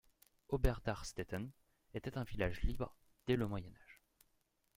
[0.49, 1.51] Oberdachstetten
[1.93, 4.01] était un village libre dès le Moyen Âge.